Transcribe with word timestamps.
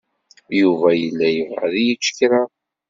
Yuba 0.59 0.89
yella 1.01 1.27
yebɣa 1.35 1.63
ad 1.67 1.75
yečč 1.85 2.05
kra. 2.17 2.41